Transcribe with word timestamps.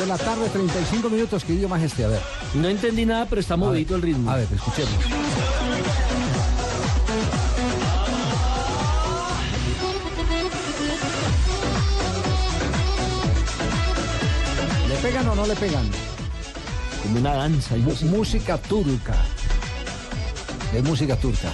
De 0.00 0.06
la 0.06 0.16
tarde, 0.16 0.48
35 0.48 1.10
minutos. 1.10 1.44
¿Qué 1.44 1.52
idioma 1.52 1.76
es 1.78 1.84
este? 1.84 2.04
A 2.04 2.08
ver. 2.08 2.20
No 2.54 2.68
entendí 2.68 3.04
nada, 3.04 3.26
pero 3.26 3.40
está 3.40 3.56
movidito 3.56 3.96
el 3.96 4.02
ritmo. 4.02 4.30
A 4.30 4.36
ver, 4.36 4.48
escuchemos. 4.52 4.90
¿Le 14.88 14.96
pegan 14.96 15.28
o 15.28 15.34
no 15.34 15.46
le 15.46 15.56
pegan? 15.56 15.86
Como 17.02 17.18
una 17.18 17.34
danza. 17.34 17.74
así. 17.74 18.04
música 18.06 18.56
turca. 18.56 19.14
De 20.72 20.82
música 20.82 21.16
turca. 21.16 21.50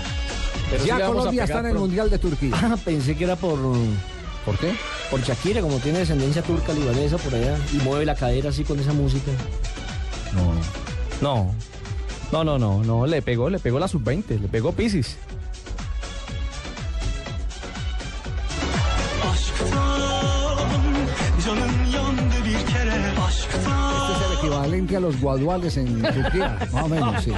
ya 0.84 1.04
Colombia 1.06 1.44
está 1.44 1.60
en 1.60 1.66
el 1.66 1.74
Mundial 1.74 2.10
de 2.10 2.18
Turquía. 2.18 2.54
Ah, 2.54 2.76
pensé 2.82 3.16
que 3.16 3.24
era 3.24 3.34
por, 3.34 3.58
¿Por 4.46 4.56
qué? 4.58 4.72
por 5.10 5.20
Shakira, 5.22 5.60
como 5.60 5.78
tiene 5.78 5.98
descendencia 5.98 6.40
turca 6.40 6.72
libanesa 6.72 7.18
por 7.18 7.34
allá 7.34 7.58
y 7.72 7.76
mueve 7.78 8.06
la 8.06 8.14
cadera 8.14 8.50
así 8.50 8.62
con 8.64 8.78
esa 8.78 8.92
música. 8.92 9.32
No. 10.32 10.54
No. 11.20 11.54
No, 12.32 12.44
no, 12.44 12.58
no, 12.58 12.82
no, 12.82 13.06
le 13.06 13.22
pegó, 13.22 13.50
le 13.50 13.58
pegó 13.58 13.78
la 13.78 13.88
sub-20, 13.88 14.40
le 14.40 14.48
pegó 14.48 14.72
Pisis. 14.72 15.16
Este 23.98 24.12
es 24.12 24.30
el 24.30 24.38
equivalente 24.38 24.96
a 24.96 25.00
los 25.00 25.20
guaduales 25.20 25.76
en 25.76 26.02
Turquía. 26.02 26.58
Más 26.72 26.84
o 26.84 26.88
menos, 26.88 27.24
sí. 27.24 27.32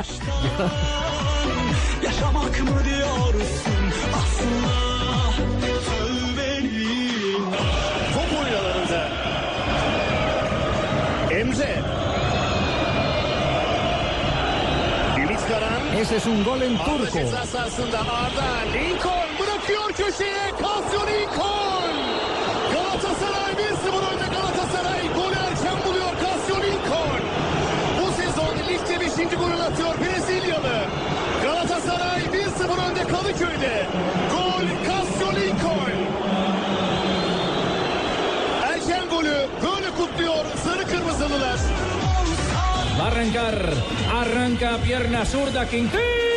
Emre. 11.39 11.83
Ümit 15.19 15.41
Karan. 15.49 15.83
Ese 16.01 16.17
es 16.17 16.27
un 16.27 16.45
gol 16.45 16.61
en 16.63 16.77
turco. 16.79 17.13
ceza 17.19 17.47
sahasında 17.47 17.99
Arda. 17.99 18.49
Lincoln 18.75 19.29
bırakıyor 19.41 19.89
köşeye. 19.97 20.47
Casio 20.61 21.03
Lincoln. 21.07 21.95
Galatasaray 22.75 23.53
1-0 23.53 24.13
önde 24.13 24.27
Galatasaray. 24.37 25.03
Golü 25.17 25.39
erken 25.49 25.79
buluyor 25.87 26.13
Casio 26.23 26.57
Lincoln. 26.67 27.21
Bu 27.99 28.07
sezon 28.23 28.55
ligde 28.69 29.01
5. 29.01 29.39
golünü 29.39 29.63
atıyor 29.63 29.95
Brezilyalı. 30.01 30.77
Galatasaray 31.43 32.21
1-0 32.21 32.91
önde 32.91 33.03
Kadıköy'de. 33.13 33.87
Va 42.99 43.05
a 43.05 43.07
arrancar, 43.07 43.73
arranca 44.21 44.77
pierna 44.85 45.25
zurda, 45.25 45.67
Quintero, 45.67 46.28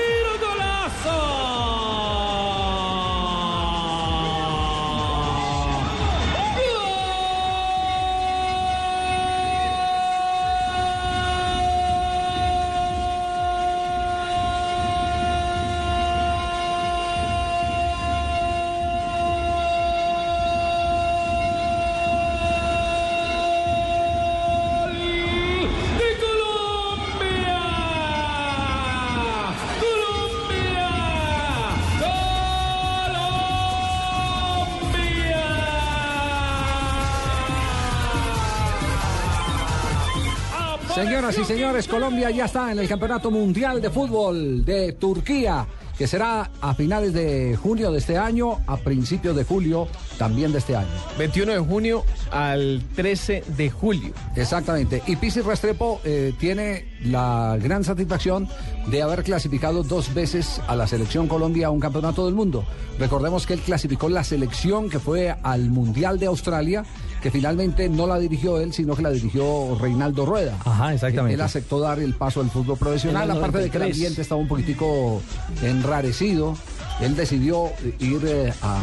Señoras 40.95 41.37
y 41.37 41.45
señores, 41.45 41.87
Colombia 41.87 42.29
ya 42.31 42.45
está 42.45 42.69
en 42.69 42.79
el 42.79 42.87
Campeonato 42.87 43.31
Mundial 43.31 43.81
de 43.81 43.89
Fútbol 43.89 44.65
de 44.65 44.91
Turquía, 44.91 45.65
que 45.97 46.05
será 46.05 46.51
a 46.59 46.73
finales 46.73 47.13
de 47.13 47.55
junio 47.55 47.93
de 47.93 47.99
este 47.99 48.17
año, 48.17 48.59
a 48.67 48.75
principios 48.75 49.33
de 49.37 49.45
julio 49.45 49.87
también 50.17 50.51
de 50.51 50.57
este 50.57 50.75
año. 50.75 50.89
21 51.17 51.53
de 51.53 51.59
junio 51.59 52.03
al 52.29 52.83
13 52.93 53.43
de 53.55 53.69
julio. 53.69 54.13
Exactamente. 54.35 55.01
Y 55.07 55.15
Pisi 55.15 55.39
Restrepo 55.39 56.01
eh, 56.03 56.33
tiene 56.37 56.87
la 57.03 57.57
gran 57.61 57.85
satisfacción 57.85 58.49
de 58.87 59.01
haber 59.01 59.23
clasificado 59.23 59.83
dos 59.83 60.13
veces 60.13 60.59
a 60.67 60.75
la 60.75 60.87
selección 60.87 61.27
Colombia 61.29 61.67
a 61.67 61.71
un 61.71 61.79
campeonato 61.79 62.25
del 62.25 62.35
mundo. 62.35 62.65
Recordemos 62.99 63.47
que 63.47 63.53
él 63.53 63.61
clasificó 63.61 64.09
la 64.09 64.25
selección 64.25 64.89
que 64.89 64.99
fue 64.99 65.35
al 65.41 65.69
Mundial 65.69 66.19
de 66.19 66.25
Australia, 66.25 66.83
que 67.21 67.29
finalmente 67.31 67.87
no 67.89 68.07
la 68.07 68.17
dirigió 68.19 68.59
él, 68.59 68.73
sino 68.73 68.95
que 68.95 69.01
la 69.03 69.11
dirigió 69.11 69.77
Reinaldo 69.79 70.25
Rueda. 70.25 70.57
Ajá, 70.65 70.93
exactamente. 70.93 71.35
Él 71.35 71.41
aceptó 71.41 71.79
dar 71.79 71.99
el 71.99 72.13
paso 72.15 72.41
al 72.41 72.49
fútbol 72.49 72.77
profesional, 72.77 73.29
aparte 73.29 73.59
de 73.59 73.69
que 73.69 73.77
el 73.77 73.83
93. 73.83 73.95
ambiente 73.95 74.21
estaba 74.21 74.41
un 74.41 74.47
poquitico 74.47 75.21
enrarecido. 75.63 76.55
Él 76.99 77.15
decidió 77.15 77.71
ir 77.99 78.19
eh, 78.25 78.53
a, 78.61 78.81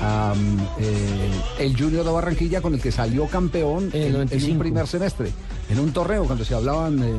a, 0.00 0.34
eh, 0.78 1.30
el 1.58 1.76
Junior 1.78 2.04
de 2.04 2.10
Barranquilla 2.10 2.60
con 2.62 2.74
el 2.74 2.80
que 2.80 2.90
salió 2.92 3.26
campeón 3.26 3.90
En 3.92 4.02
el 4.02 4.02
en, 4.02 4.06
en 4.06 4.12
95. 4.12 4.52
un 4.52 4.58
primer 4.58 4.86
semestre, 4.86 5.30
en 5.68 5.78
un 5.80 5.92
torneo 5.92 6.24
cuando 6.24 6.44
se 6.44 6.54
hablaban 6.54 6.98
eh, 7.02 7.12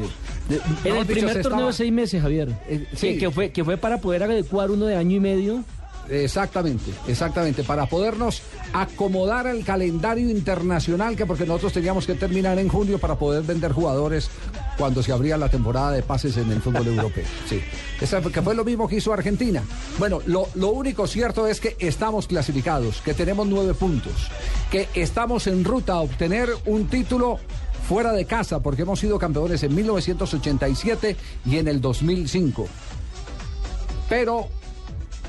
de- 0.50 0.90
En 0.90 0.96
el 0.98 1.06
primer 1.06 1.34
torneo 1.34 1.42
estaba- 1.42 1.68
de 1.68 1.74
seis 1.74 1.92
meses, 1.92 2.22
Javier. 2.22 2.50
Eh, 2.68 2.88
que, 2.90 2.98
sí. 2.98 3.18
que 3.19 3.30
fue, 3.30 3.52
que 3.52 3.64
fue 3.64 3.78
para 3.78 4.00
poder 4.00 4.24
adecuar 4.24 4.72
uno 4.72 4.86
de 4.86 4.96
año 4.96 5.18
y 5.18 5.19
medio. 5.19 5.64
Exactamente, 6.09 6.91
exactamente, 7.07 7.63
para 7.63 7.85
podernos 7.88 8.41
acomodar 8.73 9.47
al 9.47 9.63
calendario 9.63 10.29
internacional, 10.29 11.15
que 11.15 11.25
porque 11.25 11.45
nosotros 11.45 11.74
teníamos 11.74 12.06
que 12.06 12.13
terminar 12.15 12.57
en 12.59 12.69
junio 12.69 12.98
para 13.00 13.15
poder 13.15 13.44
vender 13.44 13.71
jugadores 13.74 14.30
cuando 14.77 15.01
se 15.04 15.12
abría 15.12 15.38
la 15.38 15.50
temporada 15.50 15.92
de 15.92 16.04
pases 16.04 16.38
en 16.38 16.51
el 16.51 16.62
fútbol 16.62 16.88
europeo. 16.88 17.25
Sí, 17.50 17.62
Esa- 18.00 18.21
que 18.21 18.42
fue 18.42 18.56
lo 18.56 18.63
mismo 18.63 18.88
que 18.88 18.98
hizo 18.98 19.12
Argentina. 19.13 19.63
Bueno, 19.98 20.19
lo, 20.27 20.48
lo 20.56 20.69
único 20.69 21.07
cierto 21.07 21.48
es 21.48 21.59
que 21.59 21.75
estamos 21.80 22.27
clasificados, 22.27 23.01
que 23.01 23.13
tenemos 23.13 23.48
nueve 23.48 23.74
puntos, 23.74 24.13
que 24.71 24.88
estamos 24.94 25.48
en 25.48 25.63
ruta 25.63 25.94
a 25.94 26.01
obtener 26.01 26.50
un 26.65 26.88
título 26.88 27.39
fuera 27.88 28.12
de 28.12 28.25
casa, 28.25 28.60
porque 28.62 28.81
hemos 28.83 29.00
sido 29.00 29.18
campeones 29.18 29.63
en 29.63 29.74
1987 29.74 31.15
y 31.45 31.57
en 31.57 31.68
el 31.69 31.80
2005. 31.81 32.68
Pero 34.10 34.48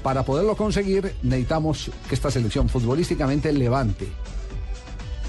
para 0.02 0.24
poderlo 0.24 0.56
conseguir 0.56 1.14
necesitamos 1.22 1.90
que 2.08 2.14
esta 2.14 2.30
selección 2.30 2.68
futbolísticamente 2.68 3.52
levante, 3.52 4.08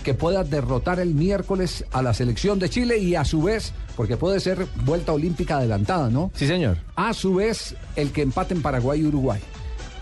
que 0.04 0.14
pueda 0.14 0.44
derrotar 0.44 1.00
el 1.00 1.14
miércoles 1.14 1.86
a 1.92 2.02
la 2.02 2.14
selección 2.14 2.60
de 2.60 2.70
Chile 2.70 2.98
y 2.98 3.16
a 3.16 3.26
su 3.26 3.44
vez, 3.44 3.74
porque 3.96 4.18
puede 4.18 4.40
ser 4.40 4.66
vuelta 4.86 5.14
olímpica 5.14 5.58
adelantada, 5.58 6.10
¿no? 6.10 6.32
Sí, 6.36 6.48
señor. 6.48 6.78
A 6.96 7.14
su 7.14 7.36
vez, 7.36 7.76
el 7.96 8.12
que 8.12 8.22
empate 8.22 8.54
en 8.54 8.62
Paraguay 8.62 9.02
y 9.02 9.06
Uruguay. 9.06 9.42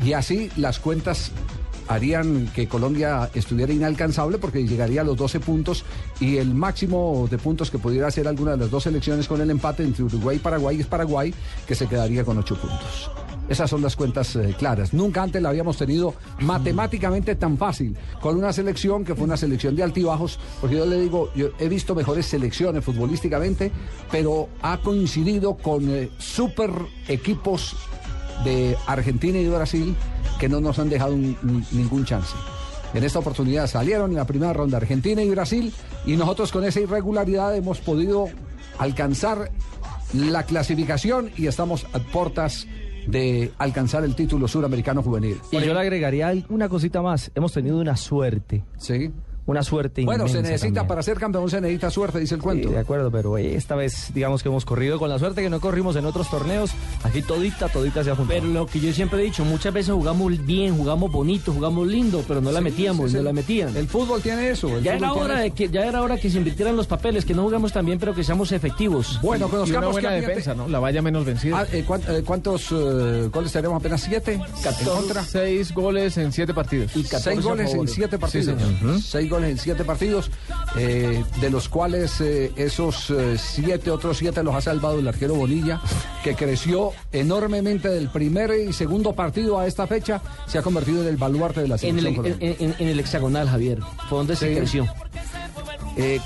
Y 0.03 0.13
así 0.13 0.51
las 0.57 0.79
cuentas 0.79 1.31
harían 1.88 2.48
que 2.48 2.68
Colombia 2.68 3.30
estuviera 3.34 3.74
inalcanzable 3.74 4.38
porque 4.38 4.66
llegaría 4.66 5.01
a 5.01 5.04
los 5.04 5.18
12 5.18 5.39
puntos 5.39 5.86
y 6.19 6.38
el 6.38 6.54
máximo 6.54 7.28
de 7.30 7.38
puntos 7.38 7.72
que 7.72 7.80
pudiera 7.80 8.07
hacer 8.07 8.28
alguna 8.28 8.51
de 8.51 8.57
las 8.57 8.72
dos 8.72 8.84
selecciones 8.84 9.28
con 9.28 9.42
el 9.42 9.50
empate 9.50 9.84
entre 9.84 10.04
Uruguay 10.04 10.38
y 10.38 10.39
Paraguay 10.39 10.80
es 10.80 10.88
Paraguay, 10.88 11.34
que 11.66 11.75
se 11.75 11.88
quedaría 11.88 12.24
con 12.24 12.38
8 12.38 12.56
puntos. 12.56 13.12
Esas 13.50 13.69
son 13.69 13.81
las 13.81 13.95
cuentas 13.95 14.36
eh, 14.36 14.56
claras. 14.57 14.94
Nunca 14.94 15.24
antes 15.24 15.42
la 15.42 15.50
habíamos 15.50 15.78
tenido 15.78 16.13
matemáticamente 16.39 17.36
tan 17.36 17.57
fácil, 17.57 17.98
con 18.19 18.36
una 18.36 18.51
selección 18.51 19.06
que 19.06 19.16
fue 19.16 19.24
una 19.24 19.38
selección 19.38 19.75
de 19.75 19.84
altibajos, 19.84 20.38
porque 20.60 20.75
yo 20.75 20.86
le 20.86 21.00
digo, 21.00 21.31
yo 21.34 21.50
he 21.60 21.69
visto 21.69 21.95
mejores 21.95 22.25
selecciones 22.25 22.84
futbolísticamente, 22.84 23.72
pero 24.12 24.50
ha 24.62 24.78
coincidido 24.80 25.56
con 25.56 25.89
eh, 25.89 26.10
super 26.18 26.72
equipos 27.07 27.75
de 28.44 28.78
Argentina 28.86 29.38
y 29.39 29.48
Brasil 29.48 29.95
que 30.39 30.48
no 30.50 30.60
nos 30.62 30.78
han 30.80 30.89
dejado 30.89 31.13
un- 31.13 31.36
ni- 31.44 31.63
ningún 31.72 32.06
chance. 32.06 32.34
En 32.94 33.04
esta 33.04 33.19
oportunidad 33.19 33.68
salieron 33.68 34.12
en 34.12 34.18
la 34.18 34.25
primera 34.25 34.54
ronda 34.54 34.78
Argentina 34.78 35.22
y 35.22 35.30
Brasil 35.30 35.74
y 36.06 36.16
nosotros 36.16 36.51
con 36.51 36.63
esa 36.63 36.80
irregularidad 36.80 37.56
hemos 37.56 37.80
podido 37.80 38.28
alcanzar 38.78 39.51
la 40.13 40.44
clasificación 40.44 41.31
y 41.38 41.48
estamos 41.48 41.86
a 41.94 42.00
puertas 42.00 42.68
de 43.07 43.51
alcanzar 43.57 44.04
el 44.04 44.16
título 44.16 44.48
suramericano 44.48 45.01
juvenil. 45.01 45.38
Y 45.51 45.60
yo 45.60 45.74
le 45.74 45.80
agregaría 45.80 46.34
una 46.50 46.69
cosita 46.69 47.01
más. 47.01 47.31
Hemos 47.36 47.54
tenido 47.54 47.78
una 47.80 47.95
suerte. 47.98 48.63
Sí. 48.78 49.12
Una 49.47 49.63
suerte 49.63 50.03
Bueno, 50.05 50.27
se 50.27 50.41
necesita 50.41 50.65
también. 50.67 50.88
para 50.88 51.01
ser 51.03 51.17
campeón, 51.19 51.49
se 51.49 51.59
necesita 51.61 51.89
suerte, 51.89 52.19
dice 52.19 52.35
el 52.35 52.41
cuento. 52.41 52.67
Sí, 52.67 52.73
de 52.75 52.79
acuerdo, 52.81 53.09
pero 53.09 53.38
eh, 53.38 53.55
esta 53.55 53.75
vez 53.75 54.11
digamos 54.13 54.44
que 54.44 54.49
hemos 54.49 54.65
corrido 54.65 54.99
con 54.99 55.09
la 55.09 55.17
suerte 55.17 55.41
que 55.41 55.49
no 55.49 55.59
corrimos 55.61 55.95
en 55.95 56.05
otros 56.05 56.29
torneos. 56.29 56.71
Aquí 57.03 57.21
todita, 57.21 57.69
todita 57.69 58.03
se 58.03 58.11
ha 58.11 58.15
juntado. 58.15 58.39
Pero 58.41 58.51
lo 58.53 58.65
que 58.67 58.79
yo 58.81 58.91
siempre 58.94 59.21
he 59.21 59.23
dicho, 59.23 59.45
muchas 59.45 59.73
veces 59.73 59.94
jugamos 59.94 60.45
bien, 60.45 60.77
jugamos 60.77 61.11
bonito, 61.11 61.53
jugamos 61.53 61.88
lindo, 61.88 62.23
pero 62.27 62.41
no 62.41 62.51
la 62.51 62.59
metíamos, 62.61 63.09
sí, 63.09 63.15
no 63.15 63.21
sí. 63.21 63.25
la 63.25 63.33
metían. 63.33 63.75
El 63.77 63.88
fútbol 63.88 64.21
tiene 64.21 64.49
eso. 64.49 64.77
el 64.77 64.83
Ya 64.83 64.95
era 64.95 65.13
hora 65.13 65.39
de 65.39 65.51
que 65.51 65.69
ya 65.69 65.85
era 65.85 66.03
hora 66.03 66.17
que 66.17 66.29
se 66.29 66.38
invirtieran 66.38 66.75
los 66.75 66.88
papeles, 66.88 67.23
que 67.23 67.33
no 67.33 67.43
jugamos 67.43 67.71
tan 67.71 67.85
bien, 67.85 68.00
pero 68.00 68.13
que 68.13 68.25
seamos 68.25 68.51
efectivos. 68.51 69.17
Bueno, 69.21 69.47
conozcamos 69.47 69.93
buena 69.93 70.09
que 70.09 70.27
defensa, 70.27 70.53
¿no? 70.55 70.67
La 70.67 70.79
valla 70.79 71.01
menos 71.01 71.23
vencida. 71.25 71.61
Ah, 71.61 71.65
eh, 71.71 71.85
¿cuán- 71.88 72.01
eh, 72.09 72.21
¿Cuántos 72.25 72.67
eh, 72.73 73.29
goles 73.31 73.51
tenemos? 73.53 73.79
¿Apenas 73.79 74.01
siete? 74.01 74.33
¿En 74.33 74.85
contra? 74.85 75.23
Seis 75.23 75.73
goles 75.73 76.17
en 76.17 76.33
siete 76.33 76.53
partidos. 76.53 76.93
Y 76.97 77.03
14 77.03 77.23
Seis 77.31 77.41
goles 77.45 77.73
en 77.73 77.88
siete 77.88 78.17
Sí, 78.17 78.21
partidos. 78.21 78.45
señor. 78.45 79.01
Seis 79.01 79.29
goles 79.29 79.37
en 79.44 79.57
siete 79.57 79.84
partidos, 79.84 80.30
eh, 80.78 81.24
de 81.42 81.50
los 81.50 81.69
cuales 81.69 82.19
eh, 82.22 82.51
esos 82.56 83.10
eh, 83.10 83.38
siete, 83.38 83.92
otros 83.92 84.18
siete 84.18 84.44
los 84.44 84.56
ha 84.56 84.62
salvado 84.62 85.00
el 85.00 85.07
arquero 85.07 85.36
Bonilla, 85.36 85.81
que 86.24 86.36
creció 86.36 86.92
enormemente 87.12 87.89
del 87.89 88.10
primer 88.10 88.51
y 88.68 88.74
segundo 88.74 89.13
partido 89.13 89.60
a 89.60 89.68
esta 89.68 89.88
fecha, 89.88 90.22
se 90.48 90.57
ha 90.57 90.62
convertido 90.62 91.01
en 91.01 91.07
el 91.10 91.18
baluarte 91.18 91.62
de 91.62 91.68
la 91.68 91.75
En 91.75 91.80
selección 91.81 92.25
el, 92.25 92.31
en- 92.39 92.56
en- 92.60 92.75
en 92.80 92.88
el 92.88 93.00
hexagonal, 93.00 93.50
Javier, 93.50 93.80
fue 94.10 94.18
donde 94.19 94.36
se 94.36 94.56
creció. 94.56 94.88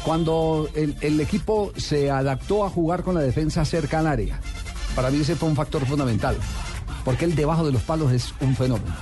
Cuando 0.04 0.70
el, 0.76 0.96
el 1.02 1.20
equipo 1.22 1.72
se 1.78 2.12
adaptó 2.12 2.66
a 2.66 2.70
jugar 2.70 3.04
con 3.04 3.16
la 3.16 3.22
defensa 3.22 3.64
cerca 3.64 4.00
al 4.00 4.08
área, 4.08 4.40
para 4.96 5.10
mí 5.10 5.22
ese 5.22 5.36
fue 5.36 5.48
un 5.48 5.56
factor 5.56 5.86
fundamental, 5.86 6.36
porque 7.06 7.24
él 7.26 7.36
debajo 7.36 7.66
de 7.66 7.72
los 7.72 7.82
palos 7.84 8.12
es 8.12 8.34
un 8.42 8.56
fenómeno. 8.56 8.94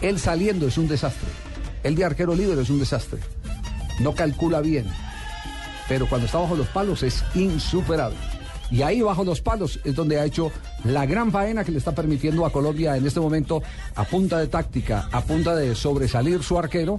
Él 0.00 0.18
saliendo 0.18 0.66
es 0.66 0.78
un 0.78 0.88
desastre. 0.88 1.28
Él 1.84 1.94
de 1.94 2.04
arquero 2.04 2.34
libre 2.34 2.60
es 2.60 2.70
un 2.70 2.80
desastre. 2.80 3.20
No 4.00 4.12
calcula 4.14 4.60
bien, 4.60 4.86
pero 5.88 6.06
cuando 6.08 6.26
está 6.26 6.38
bajo 6.38 6.56
los 6.56 6.68
palos 6.68 7.02
es 7.02 7.24
insuperable. 7.34 8.16
Y 8.70 8.82
ahí 8.82 9.00
bajo 9.00 9.22
los 9.24 9.40
palos 9.40 9.78
es 9.84 9.94
donde 9.94 10.18
ha 10.18 10.24
hecho 10.24 10.50
la 10.84 11.06
gran 11.06 11.30
faena 11.30 11.62
que 11.62 11.70
le 11.70 11.78
está 11.78 11.92
permitiendo 11.92 12.44
a 12.44 12.50
Colombia 12.50 12.96
en 12.96 13.06
este 13.06 13.20
momento, 13.20 13.62
a 13.94 14.04
punta 14.04 14.38
de 14.38 14.48
táctica, 14.48 15.08
a 15.12 15.20
punta 15.20 15.54
de 15.54 15.74
sobresalir 15.76 16.42
su 16.42 16.58
arquero, 16.58 16.98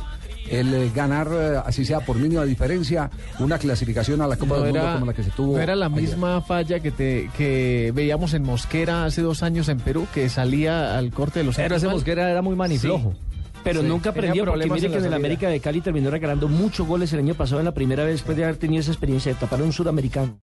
el 0.50 0.74
eh, 0.74 0.92
ganar, 0.96 1.28
eh, 1.30 1.62
así 1.66 1.84
sea 1.84 2.00
por 2.00 2.16
mínima 2.16 2.46
diferencia, 2.46 3.12
una 3.40 3.58
clasificación 3.58 4.22
a 4.22 4.28
la 4.28 4.38
Copa 4.38 4.56
No 4.60 4.64
del 4.64 4.74
Mundo 4.76 4.94
como 4.94 5.06
la 5.08 5.14
que 5.14 5.24
se 5.24 5.32
tuvo. 5.32 5.58
no 5.58 5.62
era 5.62 5.76
la 5.76 5.88
ayer. 5.88 6.02
misma 6.02 6.42
falla 6.42 6.80
que, 6.80 6.92
te, 6.92 7.30
que 7.38 7.92
veíamos 7.94 8.34
en 8.34 8.44
Mosquera 8.44 9.04
hace 9.04 9.22
dos 9.22 9.44
años 9.44 9.68
en 9.68 9.80
Perú, 9.82 10.08
que 10.14 10.30
salía 10.30 10.98
al 10.98 11.12
corte 11.12 11.40
de 11.40 11.46
los 11.46 11.58
Pero 11.58 11.76
ese. 11.76 11.90
Mosquera 11.90 12.32
era 12.32 12.42
muy 12.42 12.56
maniflojo. 12.56 13.14
Pero 13.64 13.82
Sí, 13.82 13.88
nunca 13.88 14.10
aprendió, 14.12 14.46
porque 14.46 14.70
mire 14.70 14.88
en 14.88 14.92
que 14.92 14.98
en 15.00 15.06
el. 15.06 15.14
América 15.14 15.50
de 15.50 15.60
Cali 15.60 15.82
terminó 15.82 16.10
regalando 16.10 16.48
muchos 16.48 16.88
goles 16.88 17.12
el 17.14 17.20
año 17.20 17.36
pasado 17.36 17.60
en 17.60 17.66
la 17.66 17.74
primera 17.74 18.04
vez 18.04 18.14
después 18.14 18.38
de 18.38 18.44
haber 18.44 18.58
tenido 18.58 18.82
esa 18.82 18.92
experiencia 18.92 19.34
de 19.34 19.40
tapar 19.40 19.60
a 19.60 19.64
un 19.64 19.74
suramericano. 19.74 20.40